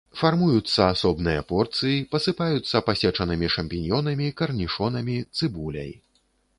Фармуюцца 0.19 0.85
асобныя 0.93 1.43
порцыі, 1.51 2.01
пасыпаюцца 2.15 2.83
пасечанымі 2.89 3.47
шампіньёнамі, 3.59 4.35
карнішонамі, 4.43 5.17
цыбуляй. 5.37 5.91